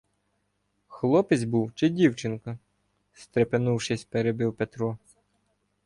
—Хлопець 0.87 1.43
був 1.43 1.71
чи 1.75 1.89
дівчинка?— 1.89 2.57
стрепенувшись, 3.13 4.03
перебив 4.03 4.53
Петро. 4.53 4.97